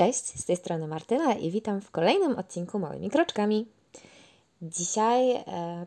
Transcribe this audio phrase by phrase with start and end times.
[0.00, 3.66] Cześć, z tej strony Martyna i witam w kolejnym odcinku Małymi Kroczkami.
[4.62, 5.42] Dzisiaj e,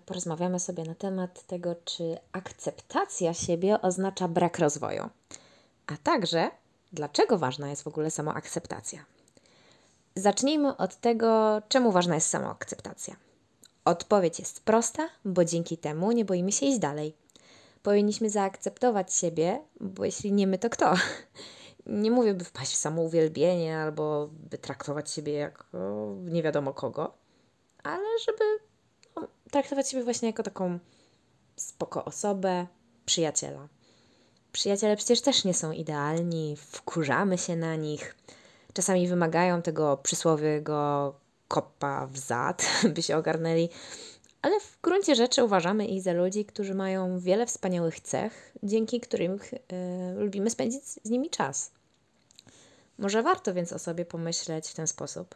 [0.06, 5.10] porozmawiamy sobie na temat tego, czy akceptacja siebie oznacza brak rozwoju,
[5.88, 6.52] a także
[6.92, 9.06] dlaczego ważna jest w ogóle samoakceptacja.
[10.16, 13.16] Zacznijmy od tego, czemu ważna jest samoakceptacja.
[13.86, 17.14] Odpowiedź jest prosta, bo dzięki temu nie boimy się iść dalej.
[17.84, 20.94] Powinniśmy zaakceptować siebie, bo jeśli nie my, to kto?
[21.86, 25.78] Nie mówię, by wpaść w samouwielbienie albo by traktować siebie jako
[26.26, 27.14] nie wiadomo kogo,
[27.84, 28.44] ale żeby
[29.16, 30.80] no, traktować siebie właśnie jako taką
[31.56, 32.68] spoko osobę,
[33.06, 33.68] przyjaciela.
[34.52, 38.16] Przyjaciele przecież też nie są idealni, wkurzamy się na nich,
[38.74, 41.14] czasami wymagają tego przysłowiowego
[41.48, 42.66] kopa w zad,
[42.96, 43.70] by się ogarnęli,
[44.44, 49.32] ale w gruncie rzeczy uważamy ich za ludzi, którzy mają wiele wspaniałych cech, dzięki którym
[49.34, 49.40] y,
[50.16, 51.72] lubimy spędzić z nimi czas.
[52.98, 55.36] Może warto więc o sobie pomyśleć w ten sposób.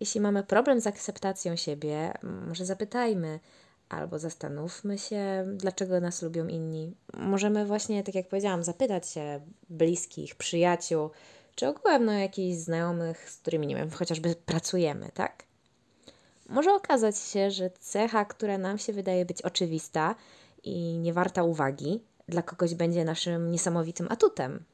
[0.00, 3.40] Jeśli mamy problem z akceptacją siebie, może zapytajmy
[3.88, 6.94] albo zastanówmy się, dlaczego nas lubią inni.
[7.14, 11.10] Możemy właśnie, tak jak powiedziałam, zapytać się bliskich, przyjaciół,
[11.54, 15.49] czy ogółem no, jakichś znajomych, z którymi, nie wiem, chociażby pracujemy, tak?
[16.50, 20.14] Może okazać się, że cecha, która nam się wydaje być oczywista
[20.62, 24.64] i nie warta uwagi, dla kogoś będzie naszym niesamowitym atutem.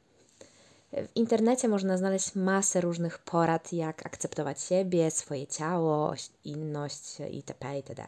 [0.93, 7.77] W internecie można znaleźć masę różnych porad, jak akceptować siebie, swoje ciało, inność itp.
[7.77, 8.07] itd.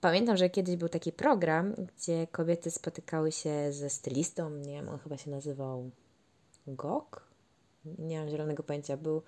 [0.00, 4.98] Pamiętam, że kiedyś był taki program, gdzie kobiety spotykały się ze stylistą, nie wiem, on
[4.98, 5.90] chyba się nazywał
[6.66, 7.28] Gok?
[7.98, 8.96] Nie mam zielonego pojęcia.
[8.96, 9.22] Był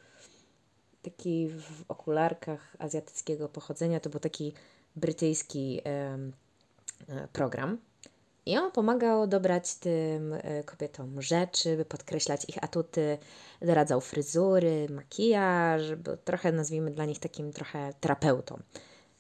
[1.03, 4.53] taki w okularkach azjatyckiego pochodzenia, to był taki
[4.97, 6.19] brytyjski e,
[7.33, 7.79] program.
[8.47, 13.19] I on pomagał dobrać tym e, kobietom rzeczy, by podkreślać ich atuty,
[13.62, 18.59] doradzał fryzury, makijaż, był trochę nazwijmy dla nich takim trochę terapeutą.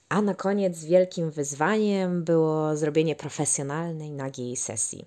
[0.08, 5.06] A na koniec wielkim wyzwaniem było zrobienie profesjonalnej, nagiej sesji.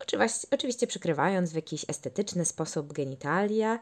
[0.00, 3.78] Oczywiście, oczywiście przykrywając w jakiś estetyczny sposób genitalia,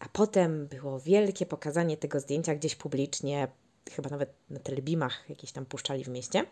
[0.00, 3.48] a potem było wielkie pokazanie tego zdjęcia gdzieś publicznie,
[3.90, 6.44] chyba nawet na telebimach jakieś tam puszczali w mieście.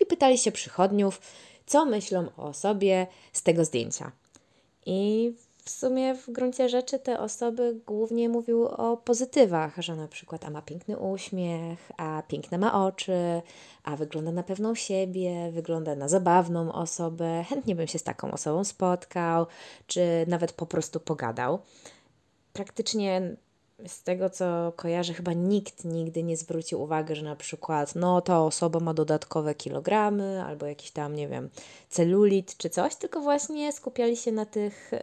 [0.00, 1.20] I pytali się przychodniów,
[1.66, 4.12] co myślą o sobie z tego zdjęcia.
[4.86, 5.32] I
[5.64, 10.50] w sumie w gruncie rzeczy te osoby głównie mówiły o pozytywach, że na przykład a
[10.50, 13.42] ma piękny uśmiech, a piękne ma oczy,
[13.84, 18.64] a wygląda na pewną siebie, wygląda na zabawną osobę, chętnie bym się z taką osobą
[18.64, 19.46] spotkał,
[19.86, 21.58] czy nawet po prostu pogadał.
[22.60, 23.36] Praktycznie
[23.86, 28.42] z tego co kojarzę, chyba nikt nigdy nie zwrócił uwagi, że na przykład no ta
[28.42, 31.50] osoba ma dodatkowe kilogramy albo jakiś tam, nie wiem,
[31.88, 34.98] celulit czy coś, tylko właśnie skupiali się na tych y,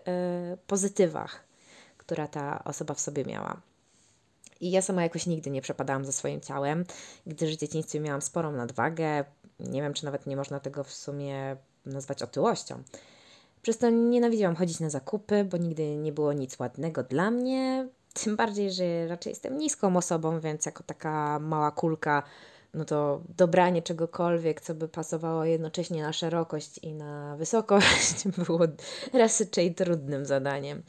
[0.67, 1.43] pozytywach,
[1.97, 3.61] która ta osoba w sobie miała.
[4.61, 6.85] I ja sama jakoś nigdy nie przepadałam za swoim ciałem,
[7.27, 9.25] gdyż w dzieciństwie miałam sporą nadwagę.
[9.59, 12.83] Nie wiem, czy nawet nie można tego w sumie nazwać otyłością.
[13.67, 17.87] Przez to nienawidziłam chodzić na zakupy, bo nigdy nie było nic ładnego dla mnie.
[18.13, 22.23] Tym bardziej, że raczej jestem niską osobą, więc jako taka mała kulka,
[22.73, 28.59] no to dobranie czegokolwiek, co by pasowało jednocześnie na szerokość i na wysokość, było
[29.13, 30.83] raczej trudnym zadaniem.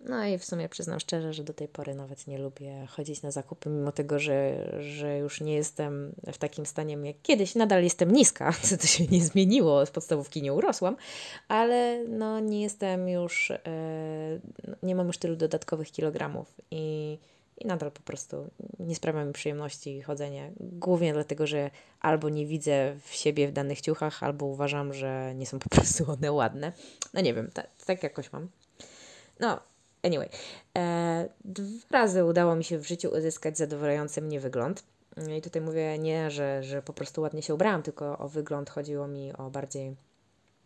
[0.00, 3.30] No i w sumie przyznam szczerze, że do tej pory nawet nie lubię chodzić na
[3.30, 7.54] zakupy, mimo tego, że, że już nie jestem w takim stanie jak kiedyś.
[7.54, 10.96] Nadal jestem niska, co to się nie zmieniło, z podstawówki nie urosłam,
[11.48, 13.60] ale no nie jestem już, e,
[14.82, 17.18] nie mam już tylu dodatkowych kilogramów i,
[17.58, 20.52] i nadal po prostu nie sprawia mi przyjemności chodzenie.
[20.60, 21.70] Głównie dlatego, że
[22.00, 26.10] albo nie widzę w siebie w danych ciuchach, albo uważam, że nie są po prostu
[26.10, 26.72] one ładne.
[27.14, 28.48] No nie wiem, tak, tak jakoś mam.
[29.40, 29.60] No,
[30.02, 30.28] Anyway,
[30.78, 34.82] e, dwa razy udało mi się w życiu uzyskać zadowalający mnie wygląd.
[35.38, 39.08] I tutaj mówię nie, że, że po prostu ładnie się ubrałam, tylko o wygląd chodziło
[39.08, 39.96] mi o bardziej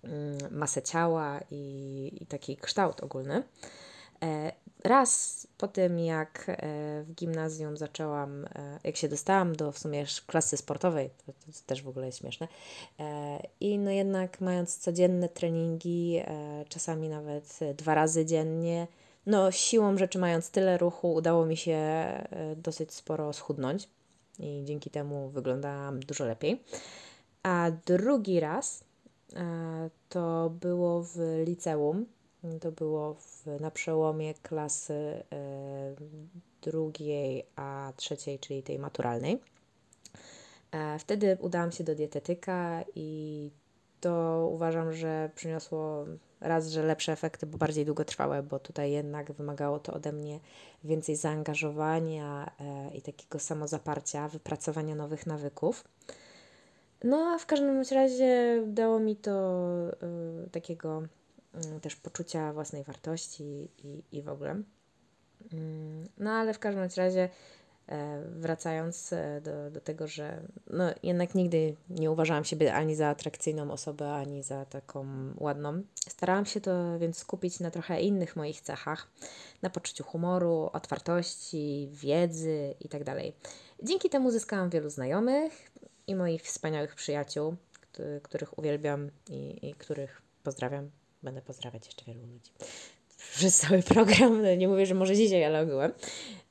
[0.04, 3.43] mm, masę ciała i, i taki kształt ogólny.
[4.22, 4.52] E,
[4.84, 6.56] raz po tym, jak e,
[7.02, 11.82] w gimnazjum zaczęłam, e, jak się dostałam do w sumie klasy sportowej, to, to też
[11.82, 12.49] w ogóle jest śmieszne,
[13.61, 16.23] i no jednak mając codzienne treningi,
[16.69, 18.87] czasami nawet dwa razy dziennie,
[19.26, 23.88] no, siłą rzeczy, mając tyle ruchu, udało mi się e, dosyć sporo schudnąć
[24.38, 26.62] i dzięki temu wyglądałam dużo lepiej.
[27.42, 28.84] A drugi raz
[29.36, 32.06] e, to było w liceum.
[32.60, 35.25] To było w, na przełomie klasy e,
[36.62, 39.40] drugiej a trzeciej, czyli tej maturalnej.
[40.98, 43.50] Wtedy udałam się do dietetyka i
[44.00, 46.04] to uważam, że przyniosło
[46.42, 50.40] raz, że lepsze efekty, bo bardziej długotrwałe, bo tutaj jednak wymagało to ode mnie
[50.84, 55.84] więcej zaangażowania e, i takiego samozaparcia, wypracowania nowych nawyków.
[57.04, 59.62] No a w każdym razie dało mi to
[60.46, 61.02] y, takiego
[61.76, 64.54] y, też poczucia własnej wartości i, i w ogóle.
[64.54, 65.56] Y,
[66.18, 67.62] no ale w każdym razie E,
[68.26, 73.70] wracając e, do, do tego, że no, jednak nigdy nie uważałam siebie ani za atrakcyjną
[73.70, 75.06] osobę, ani za taką
[75.37, 75.82] ładną.
[76.08, 79.08] Starałam się to więc skupić na trochę innych moich cechach,
[79.62, 83.05] na poczuciu humoru, otwartości, wiedzy itd.
[83.05, 83.17] Tak
[83.82, 85.70] Dzięki temu zyskałam wielu znajomych
[86.06, 87.56] i moich wspaniałych przyjaciół,
[88.23, 90.90] których uwielbiam i, i których pozdrawiam.
[91.23, 92.52] Będę pozdrawiać jeszcze wielu ludzi
[93.34, 94.42] przez cały program.
[94.58, 95.92] Nie mówię, że może dzisiaj, ale ogółem.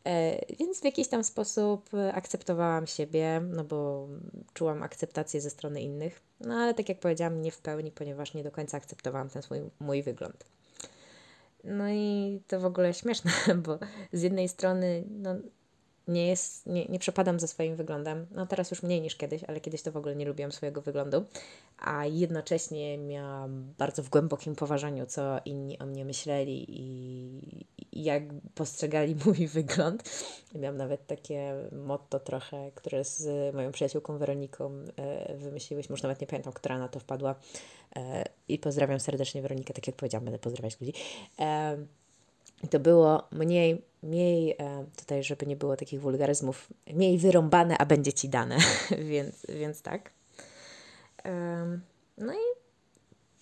[0.05, 4.07] E, więc w jakiś tam sposób akceptowałam siebie, no bo
[4.53, 6.21] czułam akceptację ze strony innych.
[6.39, 9.59] No ale tak jak powiedziałam, nie w pełni, ponieważ nie do końca akceptowałam ten swój
[9.79, 10.45] mój wygląd.
[11.63, 13.31] No i to w ogóle śmieszne,
[13.65, 13.79] bo
[14.13, 15.35] z jednej strony no,
[16.07, 18.27] nie, jest, nie, nie przepadam za swoim wyglądem.
[18.31, 21.25] No teraz już mniej niż kiedyś, ale kiedyś to w ogóle nie lubiłam swojego wyglądu.
[21.77, 28.23] A jednocześnie miałam bardzo w głębokim poważaniu, co inni o mnie myśleli i, jak
[28.55, 30.03] postrzegali mój wygląd.
[30.55, 36.27] Miałam nawet takie motto trochę, które z moją przyjaciółką Weroniką e, wymyśliłyśmy, już nawet nie
[36.27, 37.35] pamiętam, która na to wpadła.
[37.95, 40.93] E, I pozdrawiam serdecznie Weronikę, tak jak powiedziałam, będę pozdrawiać ludzi.
[41.39, 41.77] E,
[42.63, 47.85] i to było mniej, mniej e, tutaj, żeby nie było takich wulgaryzmów, mniej wyrąbane, a
[47.85, 48.57] będzie ci dane,
[49.11, 50.11] więc, więc tak.
[52.17, 52.61] No i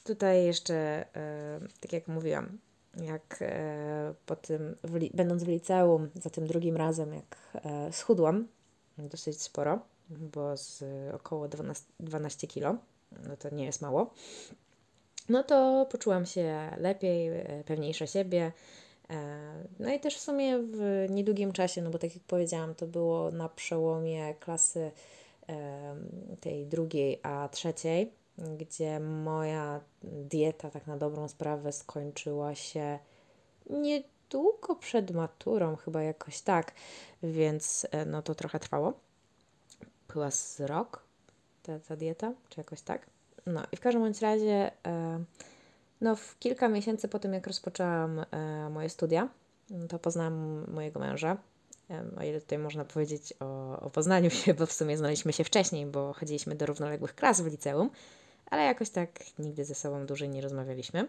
[0.04, 0.75] tutaj jeszcze,
[1.16, 2.57] e, tak jak mówiłam,
[3.01, 4.75] jak e, po tym,
[5.13, 7.60] będąc w liceum, za tym drugim razem, jak
[7.92, 8.48] schudłam
[8.98, 9.80] dosyć sporo,
[10.10, 10.83] bo z
[11.13, 12.75] około 12, 12 kilo,
[13.27, 14.13] no to nie jest mało,
[15.30, 17.31] no to poczułam się lepiej,
[17.66, 18.51] pewniejsza siebie,
[19.79, 23.31] no i też w sumie w niedługim czasie, no bo tak jak powiedziałam, to było
[23.31, 24.91] na przełomie klasy
[26.41, 28.13] tej drugiej a trzeciej,
[28.57, 33.00] gdzie moja dieta tak na dobrą sprawę skończyła się
[33.69, 36.73] niedługo przed maturą, chyba jakoś tak,
[37.23, 38.94] więc e, no to trochę trwało.
[40.13, 41.03] Była z rok
[41.63, 43.06] ta, ta dieta, czy jakoś tak.
[43.45, 45.23] No i w każdym bądź razie e,
[46.01, 49.29] no, w kilka miesięcy po tym, jak rozpoczęłam e, moje studia,
[49.89, 51.37] to poznałam mojego męża.
[52.17, 55.85] O ile tutaj można powiedzieć o, o poznaniu się, bo w sumie znaliśmy się wcześniej,
[55.85, 57.89] bo chodziliśmy do równoległych klas w liceum,
[58.45, 59.09] ale jakoś tak
[59.39, 61.07] nigdy ze sobą dłużej nie rozmawialiśmy.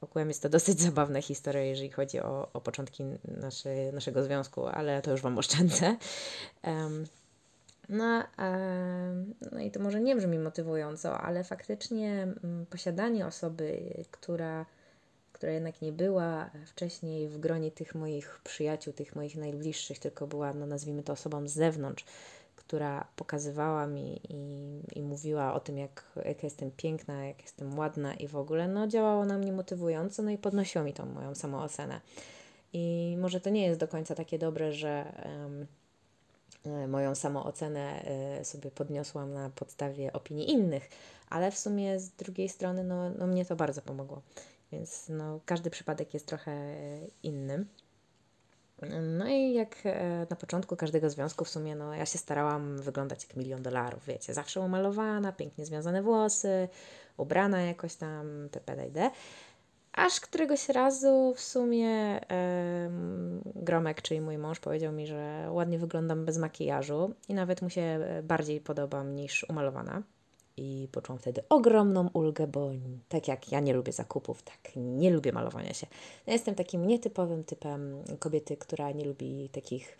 [0.00, 5.02] Ogółem jest to dosyć zabawna historia, jeżeli chodzi o, o początki naszy, naszego związku, ale
[5.02, 5.96] to już Wam oszczędzę.
[6.64, 7.06] Um,
[7.88, 8.22] no,
[9.52, 14.66] no i to może nie brzmi motywująco, ale faktycznie mm, posiadanie osoby, która,
[15.32, 20.52] która jednak nie była wcześniej w gronie tych moich przyjaciół, tych moich najbliższych, tylko była,
[20.52, 22.04] no nazwijmy to, osobą z zewnątrz,
[22.56, 28.14] która pokazywała mi i, i mówiła o tym, jak, jak jestem piękna, jak jestem ładna
[28.14, 32.00] i w ogóle, no działało na mnie motywująco, no i podnosiło mi tą moją samoocenę.
[32.72, 35.22] I może to nie jest do końca takie dobre, że.
[35.42, 35.66] Um,
[36.88, 40.88] moją samoocenę e, sobie podniosłam na podstawie opinii innych,
[41.28, 44.22] ale w sumie z drugiej strony no, no mnie to bardzo pomogło.
[44.72, 47.64] Więc no, każdy przypadek jest trochę e, inny.
[49.18, 49.76] No i jak
[50.30, 54.34] na początku każdego związku w sumie, no ja się starałam wyglądać jak milion dolarów, wiecie,
[54.34, 56.68] zawsze umalowana, pięknie związane włosy,
[57.16, 59.10] ubrana jakoś tam, tpd
[59.96, 62.20] Aż któregoś razu w sumie
[63.54, 67.98] Gromek, czyli mój mąż, powiedział mi, że ładnie wyglądam bez makijażu i nawet mu się
[68.22, 70.02] bardziej podobam niż umalowana.
[70.56, 72.70] I poczułam wtedy ogromną ulgę, bo
[73.08, 75.86] tak jak ja nie lubię zakupów, tak nie lubię malowania się.
[76.26, 79.98] Ja jestem takim nietypowym typem kobiety, która nie lubi takich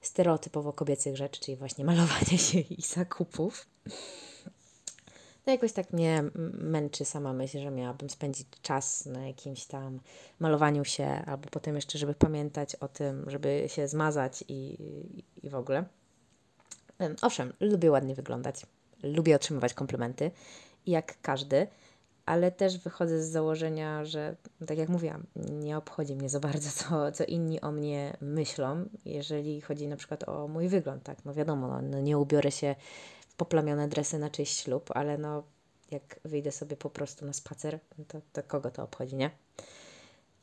[0.00, 3.66] stereotypowo kobiecych rzeczy, czyli właśnie malowania się i zakupów
[5.46, 10.00] no jakoś tak mnie męczy sama myśl, że miałabym spędzić czas na jakimś tam
[10.40, 14.78] malowaniu się, albo potem jeszcze, żeby pamiętać o tym, żeby się zmazać i,
[15.42, 15.84] i w ogóle.
[17.22, 18.66] Owszem, lubię ładnie wyglądać,
[19.02, 20.30] lubię otrzymywać komplementy,
[20.86, 21.66] jak każdy,
[22.26, 27.12] ale też wychodzę z założenia, że tak jak mówiłam, nie obchodzi mnie za bardzo, co,
[27.12, 31.68] co inni o mnie myślą, jeżeli chodzi na przykład o mój wygląd, tak, no wiadomo,
[31.68, 32.74] no, no nie ubiorę się
[33.42, 35.42] poplamione dresy na czyjś ślub, ale no
[35.90, 39.30] jak wyjdę sobie po prostu na spacer, no to, to kogo to obchodzi, nie?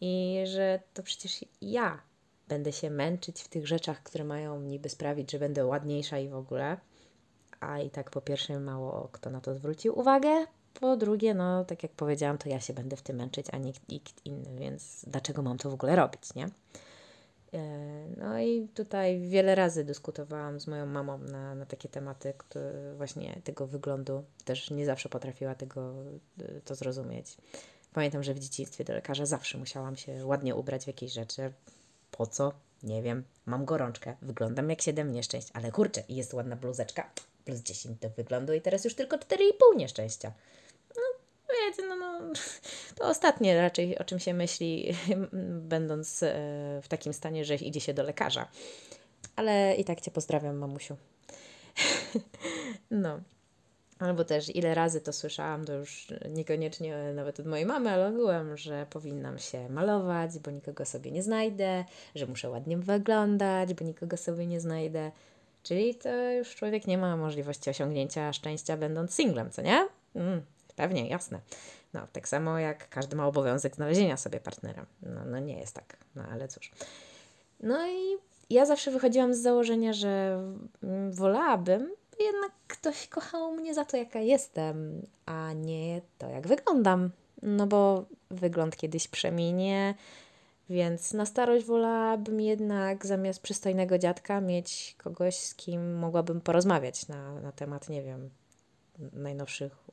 [0.02, 2.02] I że to przecież ja
[2.48, 6.36] będę się męczyć w tych rzeczach, które mają niby sprawić, że będę ładniejsza i w
[6.36, 6.78] ogóle.
[7.60, 11.84] A i tak po pierwsze mało kto na to zwrócił uwagę, po drugie, no tak
[11.84, 15.42] jak powiedziałam, to ja się będę w tym męczyć, a nikt, nikt inny, więc dlaczego
[15.42, 16.50] mam to w ogóle robić, nie?
[17.54, 17.60] E,
[18.18, 23.42] no i tutaj wiele razy dyskutowałam z moją mamą na, na takie tematy, które właśnie
[23.44, 25.94] tego wyglądu też nie zawsze potrafiła tego
[26.42, 27.38] e, to zrozumieć.
[27.94, 31.54] Pamiętam, że w dzieciństwie do lekarza zawsze musiałam się ładnie ubrać w jakieś rzeczy.
[32.12, 32.54] Po co?
[32.84, 33.24] Nie wiem.
[33.46, 37.10] Mam gorączkę, wyglądam jak siedem nieszczęść, ale kurczę, jest ładna bluzeczka,
[37.46, 40.32] plus 10 do wyglądu i teraz już tylko 4,5 nieszczęścia.
[41.78, 42.34] No, no,
[42.98, 44.96] to ostatnie raczej o czym się myśli,
[45.74, 46.30] będąc e,
[46.84, 48.48] w takim stanie, że idzie się do lekarza.
[49.36, 50.98] Ale i tak Cię pozdrawiam, mamusiu.
[52.92, 53.20] no.
[54.00, 58.58] Albo też ile razy to słyszałam, to już niekoniecznie nawet od mojej mamy, ale ogółem,
[58.58, 61.86] że powinnam się malować, bo nikogo sobie nie znajdę,
[62.16, 65.12] że muszę ładnie wyglądać, bo nikogo sobie nie znajdę.
[65.64, 69.88] Czyli to już człowiek nie ma możliwości osiągnięcia szczęścia będąc singlem, co nie?
[70.16, 70.42] Mm,
[70.80, 71.40] pewnie, jasne.
[71.94, 74.86] No, tak samo jak każdy ma obowiązek znalezienia sobie partnera.
[75.02, 76.72] No, no nie jest tak, no ale cóż.
[77.60, 78.18] No i
[78.50, 80.44] ja zawsze wychodziłam z założenia, że
[81.12, 87.10] wolałabym, jednak ktoś kochał mnie za to, jaka jestem, a nie to, jak wyglądam.
[87.42, 89.96] No bo wygląd kiedyś przeminie,
[90.70, 97.42] więc na starość wolałabym jednak zamiast przystojnego dziadka mieć kogoś, z kim mogłabym porozmawiać na,
[97.42, 98.30] na temat, nie wiem,
[99.14, 99.90] najnowszych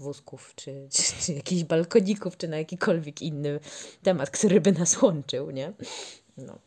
[0.00, 3.60] wózków, czy, czy, czy jakichś balkoników, czy na jakikolwiek inny
[4.02, 5.72] temat, który by nas łączył, nie?
[6.36, 6.58] No.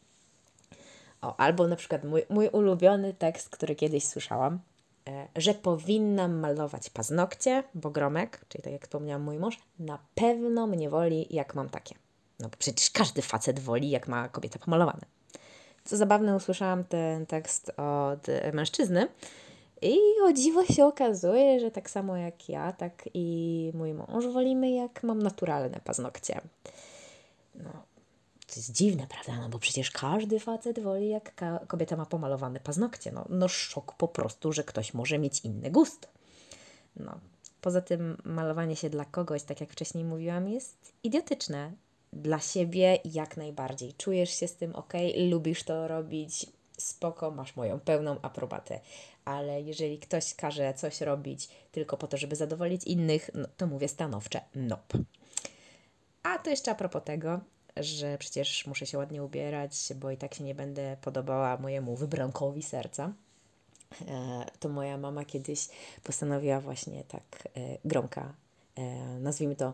[1.21, 4.59] O, albo na przykład mój, mój ulubiony tekst, który kiedyś słyszałam,
[5.07, 10.67] e, że powinnam malować paznokcie, bo gromek, czyli tak jak wspomniałam mój mąż, na pewno
[10.67, 11.95] mnie woli, jak mam takie.
[12.39, 15.05] No bo przecież każdy facet woli, jak ma kobieta pomalowane.
[15.83, 19.07] Co zabawne, usłyszałam ten tekst od mężczyzny
[19.83, 24.71] i o dziwo się okazuje, że tak samo jak ja, tak i mój mąż wolimy,
[24.71, 26.41] jak mam naturalne paznokcie.
[27.55, 27.71] No,
[28.47, 29.41] to jest dziwne, prawda?
[29.41, 31.33] No bo przecież każdy facet woli, jak
[31.67, 33.11] kobieta ma pomalowane paznokcie.
[33.11, 36.07] No, no szok po prostu, że ktoś może mieć inny gust.
[36.95, 37.19] No.
[37.61, 41.71] Poza tym malowanie się dla kogoś, tak jak wcześniej mówiłam, jest idiotyczne
[42.13, 43.93] dla siebie jak najbardziej.
[43.93, 44.93] Czujesz się z tym ok,
[45.29, 46.45] lubisz to robić,
[46.77, 48.79] spoko, masz moją pełną aprobatę.
[49.25, 53.87] Ale jeżeli ktoś każe coś robić tylko po to, żeby zadowolić innych, no, to mówię
[53.87, 54.99] stanowcze nope.
[56.23, 57.39] A to jeszcze a propos tego,
[57.77, 62.63] że przecież muszę się ładnie ubierać, bo i tak się nie będę podobała mojemu wybrankowi
[62.63, 63.13] serca.
[64.07, 65.69] E, to moja mama kiedyś
[66.03, 68.33] postanowiła właśnie tak e, gromka,
[68.75, 68.81] e,
[69.19, 69.73] nazwijmy to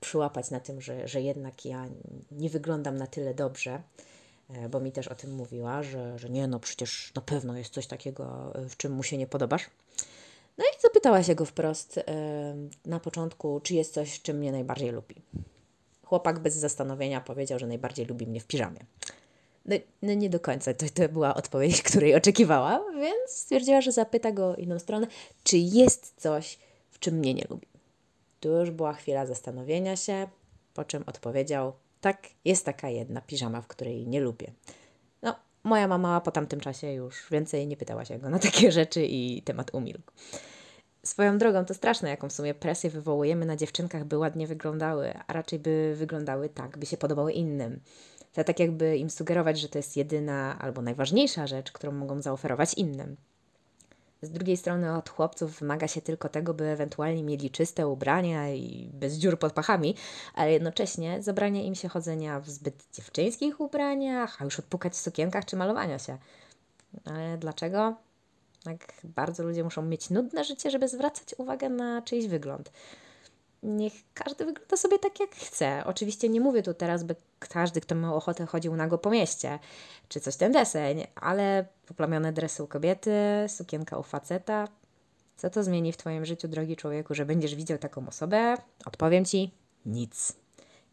[0.00, 1.86] przyłapać na tym, że, że jednak ja
[2.30, 3.82] nie wyglądam na tyle dobrze,
[4.70, 7.86] bo mi też o tym mówiła, że, że nie, no przecież na pewno jest coś
[7.86, 9.70] takiego, w czym mu się nie podobasz.
[10.58, 12.04] No i zapytała się go wprost e,
[12.86, 15.14] na początku, czy jest coś, czym mnie najbardziej lubi.
[16.04, 18.80] Chłopak bez zastanowienia powiedział, że najbardziej lubi mnie w piżamie.
[19.64, 24.32] No, no nie do końca to, to była odpowiedź, której oczekiwała, więc stwierdziła, że zapyta
[24.32, 25.06] go inną stronę,
[25.44, 26.58] czy jest coś,
[26.90, 27.66] w czym mnie nie lubi.
[28.40, 30.28] Tu już była chwila zastanowienia się,
[30.74, 34.52] po czym odpowiedział: Tak, jest taka jedna piżama, w której nie lubię.
[35.22, 39.06] No, moja mama po tamtym czasie już więcej nie pytała się go na takie rzeczy
[39.06, 40.12] i temat umilkł.
[41.02, 45.32] Swoją drogą to straszne, jaką w sumie presję wywołujemy na dziewczynkach, by ładnie wyglądały, a
[45.32, 47.80] raczej by wyglądały tak, by się podobały innym.
[48.32, 52.74] To tak jakby im sugerować, że to jest jedyna albo najważniejsza rzecz, którą mogą zaoferować
[52.74, 53.16] innym.
[54.22, 58.90] Z drugiej strony od chłopców wymaga się tylko tego, by ewentualnie mieli czyste ubrania i
[58.94, 59.94] bez dziur pod pachami,
[60.34, 65.44] ale jednocześnie zabrania im się chodzenia w zbyt dziewczyńskich ubraniach, a już odpukać w sukienkach
[65.44, 66.18] czy malowania się.
[67.04, 67.96] Ale dlaczego?
[68.64, 72.70] Tak bardzo ludzie muszą mieć nudne życie, żeby zwracać uwagę na czyjś wygląd
[73.62, 75.82] niech każdy wygląda sobie tak, jak chce.
[75.86, 79.58] Oczywiście nie mówię tu teraz, by każdy, kto miał ochotę, chodził nago po mieście,
[80.08, 83.12] czy coś ten deseń, ale poplamione dresy u kobiety,
[83.48, 84.68] sukienka u faceta.
[85.36, 88.56] Co to zmieni w Twoim życiu, drogi człowieku, że będziesz widział taką osobę?
[88.84, 89.54] Odpowiem Ci,
[89.86, 90.32] nic.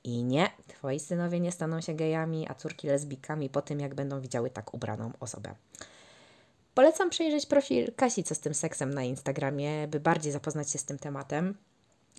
[0.04, 4.22] I nie, Twoi synowie nie staną się gejami, a córki lesbikami po tym, jak będą
[4.22, 5.56] widziały tak ubraną osobę.
[6.74, 10.86] Polecam przejrzeć profil Kasi, co z tym seksem na Instagramie, by bardziej zapoznać się z
[10.86, 11.58] tym tematem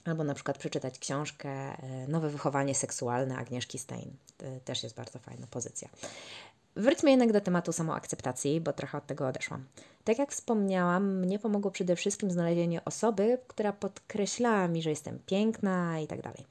[0.06, 4.16] albo na przykład przeczytać książkę e, Nowe wychowanie seksualne Agnieszki Stein.
[4.38, 5.88] To też jest bardzo fajna pozycja.
[6.76, 9.64] Wróćmy jednak do tematu samoakceptacji, bo trochę od tego odeszłam.
[10.04, 16.00] Tak jak wspomniałam, mnie pomogło przede wszystkim znalezienie osoby, która podkreślała mi, że jestem piękna
[16.00, 16.44] i tak dalej.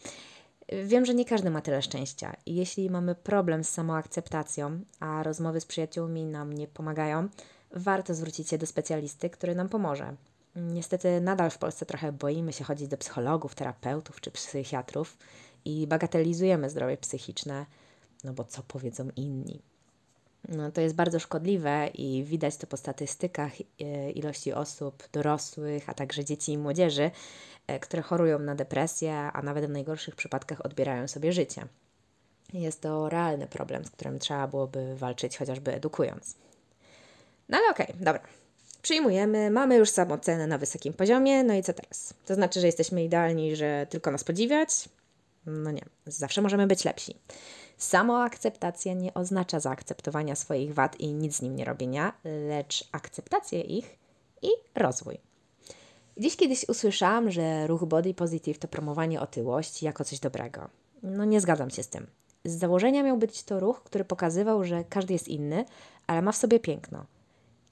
[0.86, 5.62] Wiem, że nie każdy ma tyle szczęścia i jeśli mamy problem z samoakceptacją, a rozmowy
[5.62, 7.30] z przyjaciółmi nam nie pomagają,
[7.72, 10.16] warto zwrócić się do specjalisty, który nam pomoże.
[10.56, 15.18] Niestety nadal w Polsce trochę boimy się chodzić do psychologów, terapeutów czy psychiatrów
[15.66, 17.66] i bagatelizujemy zdrowie psychiczne,
[18.24, 19.62] no bo co powiedzą inni.
[20.50, 25.94] No, to jest bardzo szkodliwe i widać to po statystykach e, ilości osób dorosłych, a
[25.94, 27.12] także dzieci i młodzieży,
[27.68, 31.68] e, które chorują na depresję, a nawet w najgorszych przypadkach odbierają sobie życie.
[32.54, 36.36] Jest to realny problem, z którym trzeba byłoby walczyć, chociażby edukując.
[37.50, 38.22] No ale okej, okay, dobra.
[38.86, 42.14] Przyjmujemy, mamy już samocenę na wysokim poziomie, no i co teraz?
[42.26, 44.90] To znaczy, że jesteśmy idealni, że tylko nas podziwiać?
[45.46, 47.16] No nie, zawsze możemy być lepsi.
[47.78, 52.14] Samoakceptacja nie oznacza zaakceptowania swoich wad i nic z nim nie robienia,
[52.48, 53.98] lecz akceptację ich
[54.42, 55.18] i rozwój.
[56.18, 60.70] Dziś kiedyś usłyszałam, że ruch body positive to promowanie otyłości jako coś dobrego.
[61.04, 62.08] No nie zgadzam się z tym.
[62.44, 65.66] Z założenia miał być to ruch, który pokazywał, że każdy jest inny,
[66.08, 67.06] ale ma w sobie piękno.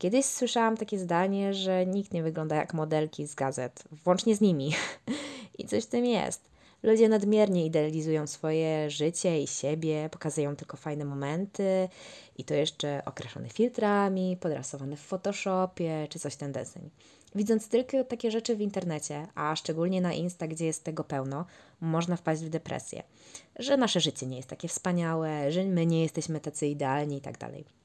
[0.03, 4.72] Kiedyś słyszałam takie zdanie, że nikt nie wygląda jak modelki z gazet, włącznie z nimi.
[5.60, 6.41] I coś w tym jest.
[6.83, 11.89] Ludzie nadmiernie idealizują swoje życie i siebie, pokazują tylko fajne momenty
[12.38, 16.89] i to jeszcze określone filtrami, podrasowane w Photoshopie czy coś ten deseń.
[17.36, 21.45] Widząc tylko takie rzeczy w internecie, a szczególnie na Insta, gdzie jest tego pełno,
[21.81, 23.03] można wpaść w depresję.
[23.60, 27.38] Że nasze życie nie jest takie wspaniałe, że my nie jesteśmy tacy idealni i tak
[27.38, 27.82] dalej.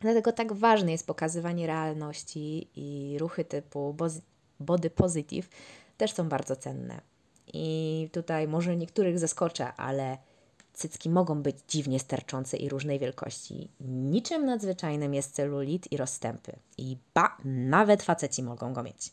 [0.00, 3.96] Dlatego tak ważne jest pokazywanie realności i ruchy typu
[4.60, 5.48] body positive
[5.96, 7.00] też są bardzo cenne.
[7.52, 10.18] I tutaj może niektórych zaskoczę, ale
[10.72, 13.70] cycki mogą być dziwnie sterczące i różnej wielkości.
[13.80, 16.52] Niczym nadzwyczajnym jest celulit i rozstępy.
[16.78, 19.12] I ba, nawet faceci mogą go mieć.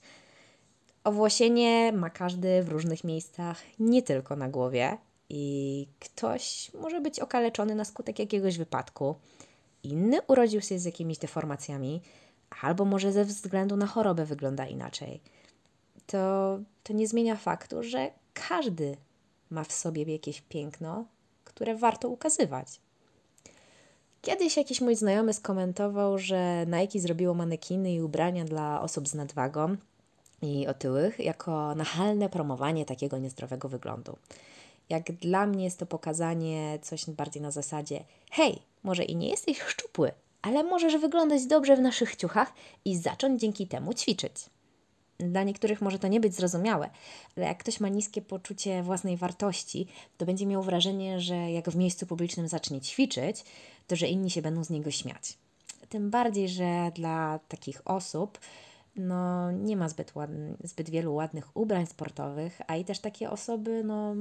[1.04, 4.98] Owłosienie ma każdy w różnych miejscach, nie tylko na głowie.
[5.30, 9.16] I ktoś może być okaleczony na skutek jakiegoś wypadku,
[9.84, 12.02] inny urodził się z jakimiś deformacjami,
[12.62, 15.22] albo może ze względu na chorobę wygląda inaczej.
[16.08, 18.98] To, to nie zmienia faktu, że każdy
[19.50, 21.06] ma w sobie jakieś piękno,
[21.44, 22.80] które warto ukazywać.
[24.22, 29.78] Kiedyś jakiś mój znajomy skomentował, że Nike zrobiło manekiny i ubrania dla osób z nadwagą
[30.42, 34.18] i otyłych jako nachalne promowanie takiego niezdrowego wyglądu.
[34.90, 39.62] Jak dla mnie jest to pokazanie coś bardziej na zasadzie: hej, może i nie jesteś
[39.62, 42.54] szczupły, ale możesz wyglądać dobrze w naszych ciuchach
[42.86, 44.34] i zacząć dzięki temu ćwiczyć.
[45.20, 46.90] Dla niektórych może to nie być zrozumiałe,
[47.38, 51.76] ale jak ktoś ma niskie poczucie własnej wartości, to będzie miał wrażenie, że jak w
[51.76, 53.44] miejscu publicznym zacznie ćwiczyć,
[53.88, 55.38] to że inni się będą z niego śmiać.
[55.90, 58.40] Tym bardziej, że dla takich osób
[58.96, 63.84] no, nie ma zbyt, ładny, zbyt wielu ładnych ubrań sportowych, a i też takie osoby
[63.84, 64.16] no,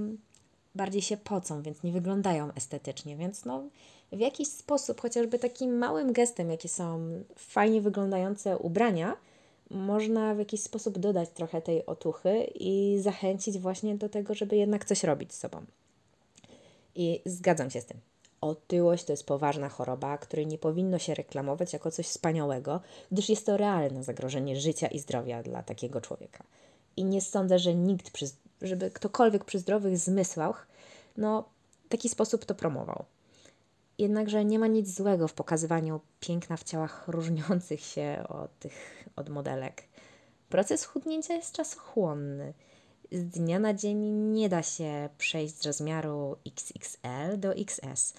[0.76, 3.62] bardziej się pocą, więc nie wyglądają estetycznie, więc no,
[4.12, 7.00] w jakiś sposób, chociażby takim małym gestem, jakie są
[7.36, 9.16] fajnie wyglądające ubrania,
[9.70, 14.84] można w jakiś sposób dodać trochę tej otuchy i zachęcić właśnie do tego, żeby jednak
[14.84, 15.62] coś robić z sobą.
[16.94, 18.00] I zgadzam się z tym.
[18.40, 22.80] Otyłość to jest poważna choroba, której nie powinno się reklamować jako coś wspaniałego,
[23.12, 26.44] gdyż jest to realne zagrożenie życia i zdrowia dla takiego człowieka.
[26.96, 28.26] I nie sądzę, że nikt, przy,
[28.62, 30.66] żeby ktokolwiek przy zdrowych zmysłach,
[31.16, 31.44] no,
[31.88, 33.04] taki sposób to promował.
[33.98, 39.28] Jednakże nie ma nic złego w pokazywaniu piękna w ciałach różniących się od tych od
[39.28, 39.82] modelek.
[40.48, 42.54] Proces chudnięcia jest czasochłonny.
[43.12, 43.98] Z dnia na dzień
[44.32, 48.14] nie da się przejść z rozmiaru XXL do XS,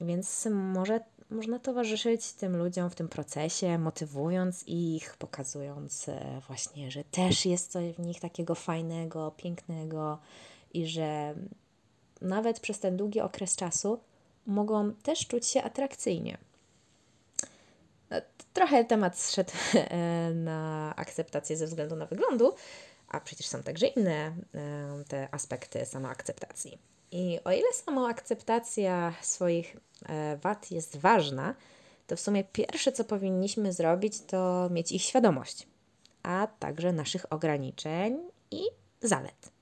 [0.00, 1.00] więc może
[1.34, 7.72] można towarzyszyć tym ludziom w tym procesie, motywując ich, pokazując e, właśnie, że też jest
[7.72, 10.18] coś w nich takiego fajnego, pięknego
[10.74, 11.34] i że
[12.20, 14.00] nawet przez ten długi okres czasu
[14.46, 16.38] mogą też czuć się atrakcyjnie.
[18.10, 18.16] No,
[18.52, 22.54] trochę temat zszedł e, na akceptację ze względu na wyglądu,
[23.08, 26.93] a przecież są także inne e, te aspekty samoakceptacji.
[27.14, 31.54] I o ile samoakceptacja swoich e, wad jest ważna,
[32.06, 35.66] to w sumie pierwsze, co powinniśmy zrobić, to mieć ich świadomość,
[36.22, 38.18] a także naszych ograniczeń
[38.50, 38.62] i
[39.00, 39.52] zalet.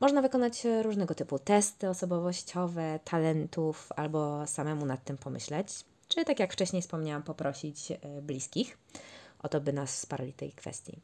[0.00, 5.68] Można wykonać różnego typu testy osobowościowe, talentów, albo samemu nad tym pomyśleć,
[6.08, 8.78] czy tak jak wcześniej wspomniałam, poprosić e, bliskich
[9.42, 10.98] o to, by nas wsparli tej kwestii.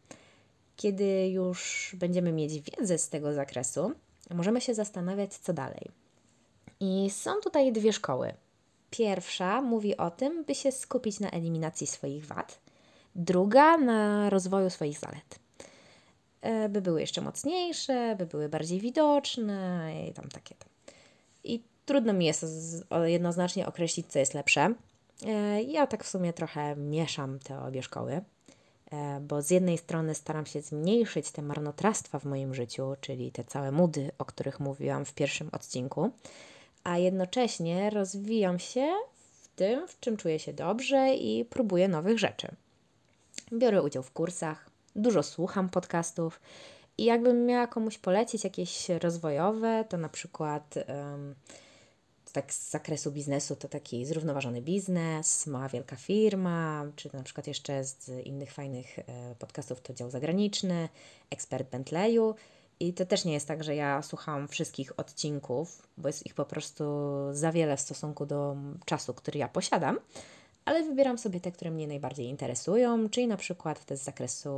[0.77, 3.93] Kiedy już będziemy mieć wiedzę z tego zakresu,
[4.35, 5.91] możemy się zastanawiać, co dalej.
[6.81, 8.33] I są tutaj dwie szkoły.
[8.91, 12.61] Pierwsza mówi o tym, by się skupić na eliminacji swoich wad,
[13.15, 15.39] druga na rozwoju swoich zalet.
[16.41, 20.55] E, by były jeszcze mocniejsze, by były bardziej widoczne i tam takie.
[21.45, 22.45] I trudno mi jest
[23.05, 24.75] jednoznacznie określić, co jest lepsze.
[25.27, 28.21] E, ja tak w sumie trochę mieszam te obie szkoły.
[28.93, 33.45] E, bo z jednej strony staram się zmniejszyć te marnotrawstwa w moim życiu, czyli te
[33.45, 36.11] całe mudy, o których mówiłam w pierwszym odcinku,
[36.85, 38.93] a jednocześnie rozwijam się
[39.43, 42.49] w tym, w czym czuję się dobrze i próbuję nowych rzeczy.
[43.53, 46.41] Biorę udział w kursach, dużo słucham podcastów
[46.99, 51.35] i jakbym miała komuś polecić jakieś rozwojowe, to na przykład um,
[52.37, 57.85] tak z zakresu biznesu to taki zrównoważony biznes, mała wielka firma, czy na przykład jeszcze
[57.85, 59.03] z innych fajnych e,
[59.39, 60.89] podcastów to dział zagraniczny,
[61.31, 62.35] ekspert Bentleyu.
[62.81, 66.45] I to też nie jest tak, że ja słucham wszystkich odcinków, bo jest ich po
[66.45, 66.85] prostu
[67.33, 69.99] za wiele w stosunku do czasu, który ja posiadam,
[70.65, 74.51] ale wybieram sobie te, które mnie najbardziej interesują, czyli na przykład te z zakresu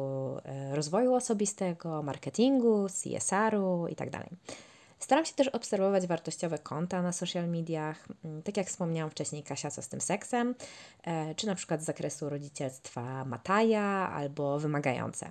[0.44, 4.24] e, rozwoju osobistego, marketingu, CSR-u itd.
[4.98, 9.70] Staram się też obserwować wartościowe konta na social mediach, mm, tak jak wspomniałam wcześniej, Kasia,
[9.70, 10.54] co z tym seksem,
[11.02, 15.30] e, czy na przykład z zakresu rodzicielstwa Mataja albo wymagające.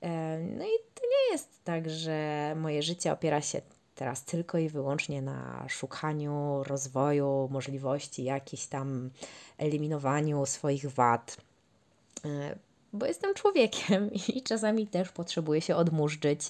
[0.00, 3.60] E, no i to nie jest tak, że moje życie opiera się
[3.94, 9.10] teraz tylko i wyłącznie na szukaniu rozwoju, możliwości, jakichś tam
[9.58, 11.36] eliminowaniu swoich wad.
[12.92, 16.40] Bo jestem człowiekiem i czasami też potrzebuję się odmurzyć,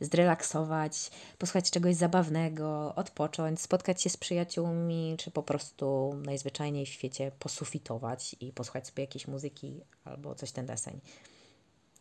[0.00, 7.32] zrelaksować, posłuchać czegoś zabawnego, odpocząć, spotkać się z przyjaciółmi, czy po prostu najzwyczajniej w świecie
[7.38, 11.00] posufitować i posłuchać sobie jakiejś muzyki albo coś ten deseń.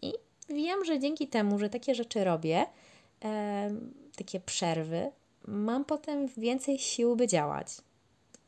[0.01, 0.13] I
[0.49, 2.65] wiem, że dzięki temu, że takie rzeczy robię,
[3.23, 3.69] e,
[4.15, 5.11] takie przerwy,
[5.47, 7.67] mam potem więcej sił, by działać.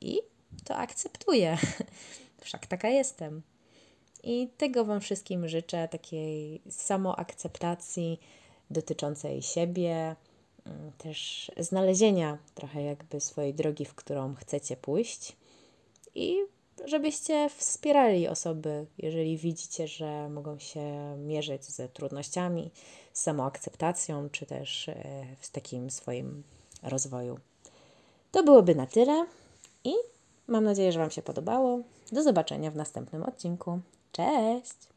[0.01, 0.19] I
[0.65, 1.57] to akceptuję.
[2.41, 3.41] Wszak taka jestem.
[4.23, 8.19] I tego Wam wszystkim życzę, takiej samoakceptacji
[8.69, 10.15] dotyczącej siebie,
[10.65, 15.35] mm, też znalezienia trochę jakby swojej drogi, w którą chcecie pójść
[16.15, 16.37] i
[16.85, 22.71] żebyście wspierali osoby, jeżeli widzicie, że mogą się mierzyć ze trudnościami,
[23.13, 24.95] z samoakceptacją, czy też e,
[25.39, 26.43] w takim swoim
[26.83, 27.37] rozwoju.
[28.31, 29.25] To byłoby na tyle
[29.83, 29.93] i
[30.47, 31.79] mam nadzieję, że Wam się podobało.
[32.11, 33.79] Do zobaczenia w następnym odcinku.
[34.11, 34.89] Cześć!